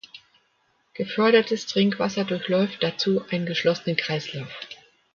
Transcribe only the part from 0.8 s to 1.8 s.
Gefördertes